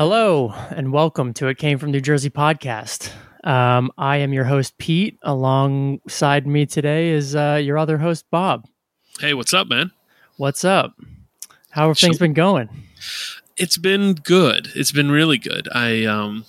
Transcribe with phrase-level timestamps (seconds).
[0.00, 3.12] Hello, and welcome to It Came from New Jersey podcast.
[3.44, 5.18] Um, I am your host, Pete.
[5.20, 8.66] Alongside me today is uh, your other host, Bob.
[9.20, 9.90] Hey, what's up, man?
[10.38, 10.94] What's up?
[11.68, 12.70] How have things been going?
[13.58, 14.70] It's been good.
[14.74, 15.68] It's been really good.
[15.74, 16.46] I, um,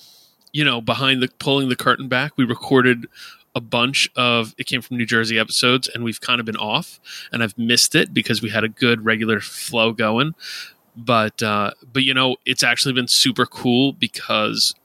[0.54, 3.06] you know, behind the pulling the curtain back, we recorded
[3.54, 7.02] a bunch of it came from New Jersey episodes, and we've kind of been off,
[7.34, 10.36] and I've missed it because we had a good regular flow going.
[10.96, 14.76] But uh, but you know, it's actually been super cool because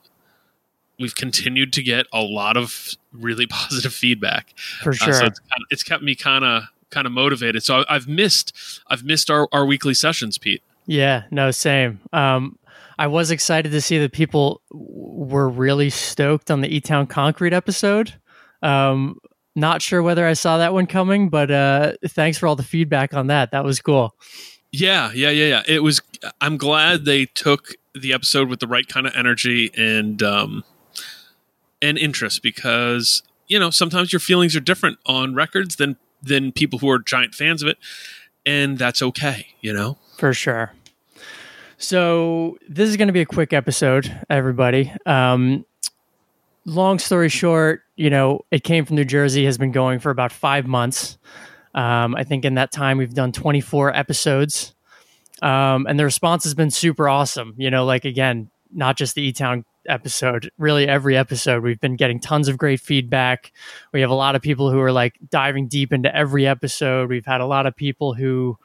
[0.99, 4.57] we've continued to get a lot of really positive feedback.
[4.81, 5.39] For sure, uh, so it's,
[5.69, 7.63] it's kept me kind of kind of motivated.
[7.63, 8.53] So I've missed
[8.87, 10.63] I've missed our, our weekly sessions, Pete.
[10.85, 11.99] Yeah, no, same.
[12.13, 12.57] Um,
[12.97, 17.53] I was excited to see that people were really stoked on the E Town Concrete
[17.53, 18.13] episode.
[18.63, 19.19] Um,
[19.55, 23.13] not sure whether I saw that one coming, but uh, thanks for all the feedback
[23.13, 23.51] on that.
[23.51, 24.15] That was cool.
[24.71, 25.63] Yeah, yeah, yeah, yeah.
[25.67, 26.01] It was.
[26.41, 30.63] I'm glad they took the episode with the right kind of energy and um,
[31.81, 36.79] and interest because you know sometimes your feelings are different on records than than people
[36.79, 37.77] who are giant fans of it,
[38.45, 39.47] and that's okay.
[39.61, 40.73] You know, for sure.
[41.77, 44.91] So this is going to be a quick episode, everybody.
[45.05, 45.63] Um,
[46.65, 50.31] long story short, you know, it came from New Jersey, has been going for about
[50.31, 51.17] five months.
[51.75, 54.73] Um, I think in that time we've done 24 episodes,
[55.41, 57.53] um, and the response has been super awesome.
[57.57, 61.95] You know, like again, not just the E Town episode, really every episode we've been
[61.95, 63.51] getting tons of great feedback.
[63.93, 67.09] We have a lot of people who are like diving deep into every episode.
[67.09, 68.57] We've had a lot of people who,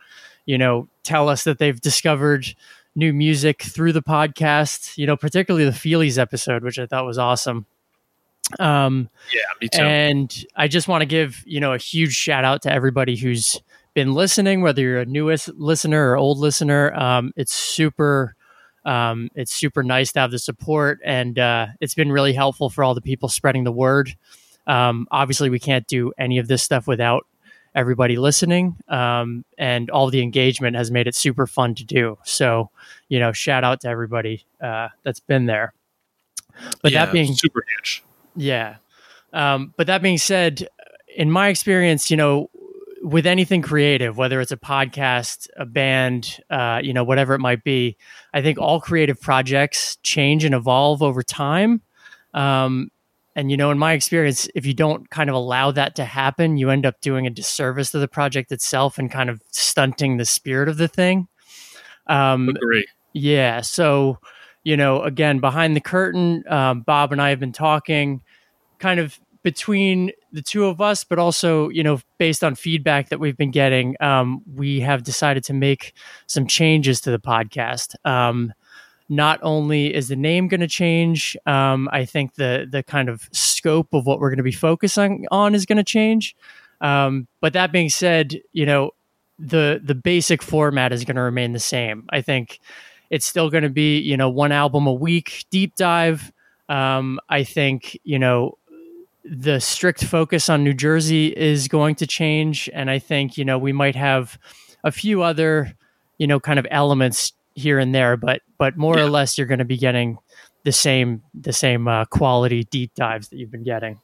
[0.46, 2.54] you know, tell us that they've discovered
[2.94, 4.98] new music through the podcast.
[4.98, 7.66] You know, particularly the Feelies episode, which I thought was awesome.
[8.58, 9.82] Um, yeah, me too.
[9.82, 13.60] And I just want to give you know a huge shout out to everybody who's
[13.94, 16.92] been listening, whether you're a newest listener or old listener.
[16.94, 18.34] Um, it's super.
[18.84, 22.82] Um, it's super nice to have the support, and uh, it's been really helpful for
[22.82, 24.16] all the people spreading the word.
[24.66, 27.24] Um, obviously, we can't do any of this stuff without
[27.74, 32.18] everybody listening, um, and all the engagement has made it super fun to do.
[32.24, 32.70] So,
[33.08, 35.74] you know, shout out to everybody uh, that's been there.
[36.82, 38.04] But yeah, that being super huge,
[38.36, 38.76] yeah.
[39.32, 40.68] Um, but that being said,
[41.16, 42.50] in my experience, you know,
[43.02, 47.64] with anything creative, whether it's a podcast, a band, uh, you know, whatever it might
[47.64, 47.96] be,
[48.32, 51.82] I think all creative projects change and evolve over time.
[52.32, 52.90] Um,
[53.34, 56.58] and you know, in my experience, if you don't kind of allow that to happen,
[56.58, 60.24] you end up doing a disservice to the project itself and kind of stunting the
[60.24, 61.28] spirit of the thing.
[62.06, 62.86] Um, Agree.
[63.14, 63.62] Yeah.
[63.62, 64.18] So,
[64.64, 68.22] you know, again, behind the curtain, um, Bob and I have been talking
[68.78, 73.18] kind of between the two of us, but also, you know, based on feedback that
[73.18, 75.94] we've been getting, um, we have decided to make
[76.26, 77.94] some changes to the podcast.
[78.04, 78.52] Um,
[79.08, 83.28] not only is the name going to change, um, I think the the kind of
[83.32, 86.34] scope of what we're going to be focusing on is going to change.
[86.80, 88.92] Um, but that being said, you know,
[89.38, 92.06] the the basic format is going to remain the same.
[92.10, 92.60] I think
[93.12, 96.32] it's still going to be, you know, one album a week, deep dive.
[96.70, 98.56] Um, I think, you know,
[99.22, 102.70] the strict focus on New Jersey is going to change.
[102.72, 104.38] And I think, you know, we might have
[104.82, 105.76] a few other,
[106.16, 109.04] you know, kind of elements here and there, but, but more yeah.
[109.04, 110.16] or less you're going to be getting
[110.64, 114.00] the same, the same uh, quality deep dives that you've been getting.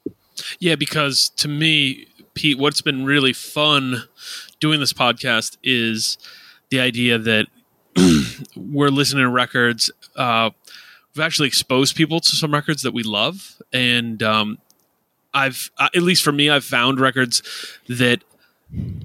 [0.58, 0.75] Yeah.
[0.75, 4.02] Because to me, Pete, what's been really fun
[4.60, 6.19] doing this podcast is
[6.69, 7.46] the idea that
[8.56, 9.91] we're listening to records.
[10.16, 10.50] Uh,
[11.14, 14.59] we've actually exposed people to some records that we love, and um,
[15.34, 17.42] I've uh, at least for me, I've found records
[17.88, 18.22] that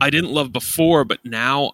[0.02, 1.74] I didn't love before, but now.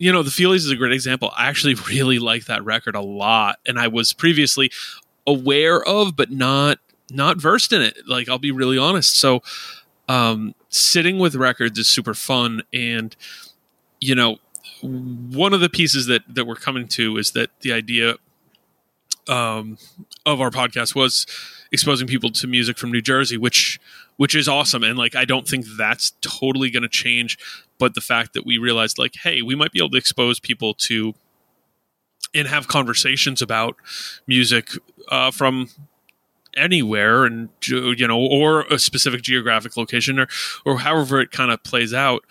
[0.00, 1.32] You know, the Feelies is a great example.
[1.36, 4.70] I actually really like that record a lot, and I was previously
[5.26, 6.78] aware of, but not
[7.10, 8.06] not versed in it.
[8.06, 9.16] Like I'll be really honest.
[9.16, 9.42] So,
[10.08, 13.16] um, sitting with records is super fun, and
[14.00, 14.38] you know,
[14.82, 18.16] one of the pieces that that we're coming to is that the idea
[19.28, 19.78] um,
[20.24, 21.26] of our podcast was
[21.70, 23.78] exposing people to music from New Jersey, which
[24.16, 27.38] which is awesome, and like I don't think that's totally going to change.
[27.78, 30.74] But the fact that we realized, like, hey, we might be able to expose people
[30.74, 31.14] to
[32.34, 33.76] and have conversations about
[34.26, 34.70] music
[35.10, 35.68] uh, from
[36.56, 40.26] anywhere and you know or a specific geographic location or
[40.64, 42.24] or however it kind of plays out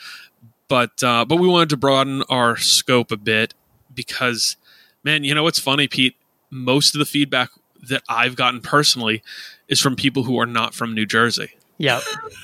[0.67, 3.53] but uh, but we wanted to broaden our scope a bit
[3.93, 4.57] because,
[5.03, 6.15] man, you know what's funny, Pete?
[6.49, 7.49] Most of the feedback
[7.89, 9.23] that I've gotten personally
[9.67, 11.51] is from people who are not from New Jersey.
[11.79, 12.01] Yep.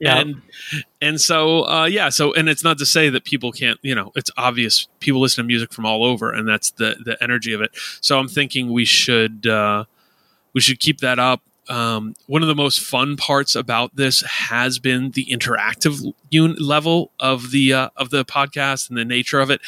[0.00, 0.42] and
[1.00, 4.12] and so uh, yeah, so and it's not to say that people can't, you know,
[4.14, 7.62] it's obvious people listen to music from all over, and that's the the energy of
[7.62, 7.70] it.
[8.00, 9.84] So I'm thinking we should uh,
[10.52, 11.40] we should keep that up.
[11.68, 17.12] Um, one of the most fun parts about this has been the interactive un- level
[17.20, 19.60] of the uh, of the podcast and the nature of it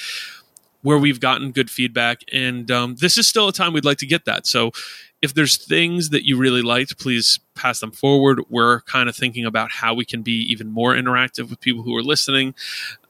[0.82, 2.20] where we've gotten good feedback.
[2.32, 4.46] And um, this is still a time we'd like to get that.
[4.46, 4.70] So
[5.20, 8.40] if there's things that you really liked, please pass them forward.
[8.48, 11.94] We're kind of thinking about how we can be even more interactive with people who
[11.96, 12.54] are listening.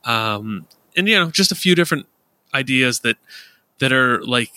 [0.05, 0.67] Um,
[0.97, 2.07] and, you know, just a few different
[2.53, 3.17] ideas that
[3.79, 4.53] that are like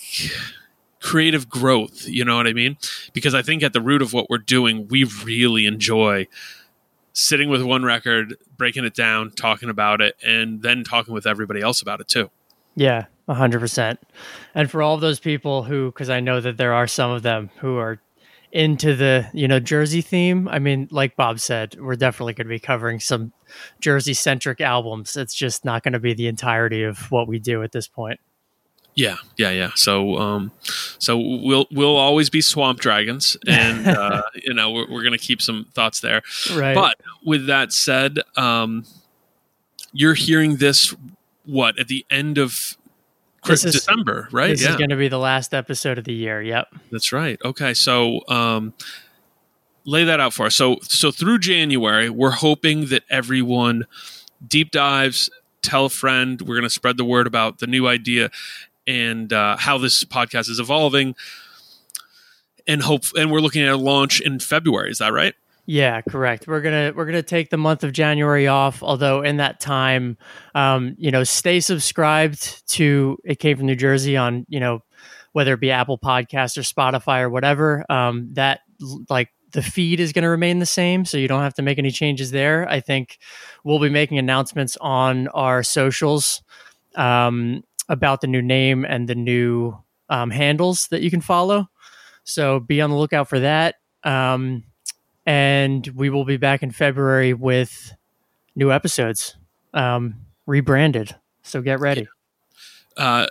[1.04, 2.76] creative growth you know what i mean
[3.12, 6.26] because i think at the root of what we're doing we really enjoy
[7.12, 11.60] sitting with one record breaking it down talking about it and then talking with everybody
[11.60, 12.30] else about it too
[12.76, 13.98] yeah, 100%.
[14.54, 17.50] And for all those people who cuz I know that there are some of them
[17.58, 18.00] who are
[18.52, 22.54] into the, you know, Jersey theme, I mean, like Bob said, we're definitely going to
[22.54, 23.32] be covering some
[23.80, 25.16] Jersey centric albums.
[25.16, 28.20] It's just not going to be the entirety of what we do at this point.
[28.96, 29.70] Yeah, yeah, yeah.
[29.74, 30.52] So, um,
[30.98, 35.18] so we'll we'll always be swamp dragons, and uh, you know we're, we're going to
[35.18, 36.22] keep some thoughts there.
[36.54, 36.74] Right.
[36.74, 38.84] But with that said, um,
[39.92, 40.94] you're hearing this
[41.44, 42.76] what at the end of
[43.46, 44.50] this is, December, right?
[44.50, 44.70] This yeah.
[44.70, 46.40] is going to be the last episode of the year.
[46.40, 46.68] Yep.
[46.90, 47.38] That's right.
[47.44, 48.74] Okay, so um,
[49.84, 50.54] lay that out for us.
[50.54, 53.86] So, so through January, we're hoping that everyone
[54.46, 55.30] deep dives,
[55.62, 56.40] tell a friend.
[56.40, 58.30] We're going to spread the word about the new idea
[58.86, 61.14] and uh, how this podcast is evolving,
[62.66, 63.04] and hope.
[63.16, 64.90] And we're looking at a launch in February.
[64.90, 65.34] Is that right?
[65.66, 66.46] Yeah, correct.
[66.46, 68.82] We're gonna we're gonna take the month of January off.
[68.82, 70.18] Although in that time,
[70.54, 74.82] um, you know, stay subscribed to It Came from New Jersey on you know
[75.32, 77.84] whether it be Apple Podcast or Spotify or whatever.
[77.88, 78.60] Um, that
[79.08, 81.78] like the feed is going to remain the same, so you don't have to make
[81.78, 82.68] any changes there.
[82.68, 83.18] I think
[83.62, 86.42] we'll be making announcements on our socials
[86.94, 89.76] um, about the new name and the new
[90.08, 91.68] um, handles that you can follow.
[92.24, 93.76] So be on the lookout for that.
[94.02, 94.64] Um,
[95.26, 97.94] and we will be back in February with
[98.54, 99.36] new episodes,
[99.72, 100.16] um,
[100.46, 101.14] rebranded.
[101.42, 102.08] So get ready.
[102.96, 103.26] Uh,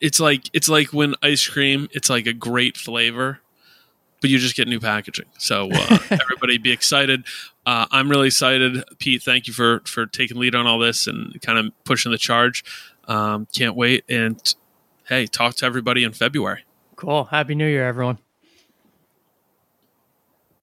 [0.00, 1.88] it's like it's like when ice cream.
[1.92, 3.40] It's like a great flavor,
[4.22, 5.26] but you just get new packaging.
[5.36, 7.24] So uh, everybody, be excited.
[7.66, 9.22] Uh, I'm really excited, Pete.
[9.22, 12.64] Thank you for for taking lead on all this and kind of pushing the charge.
[13.06, 14.04] Um, can't wait.
[14.08, 14.40] And
[15.08, 16.64] hey, talk to everybody in February.
[16.96, 17.24] Cool.
[17.24, 18.18] Happy New Year, everyone.